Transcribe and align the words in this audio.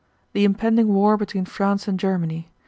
The 0.33 0.45
impending 0.45 0.87
war 0.95 1.15
between 1.15 1.45
France 1.45 1.87
and 1.87 1.99
Germany. 1.99 2.49